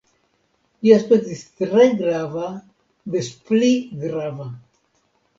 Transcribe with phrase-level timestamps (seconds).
[0.85, 2.45] Li aspektis tre grava,
[3.17, 3.69] des pli
[4.05, 4.49] grava.